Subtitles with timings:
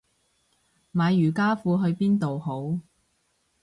[0.93, 2.79] 買瑜伽褲去邊度好